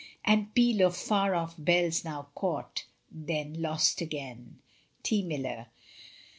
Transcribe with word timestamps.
And 0.25 0.51
peal 0.55 0.81
of 0.83 0.97
far 0.97 1.35
off 1.35 1.53
bells 1.59 2.03
now 2.03 2.29
caught, 2.33 2.85
then 3.11 3.61
lost 3.61 4.01
again. 4.01 4.57
T. 5.03 5.21
Miller. 5.21 5.67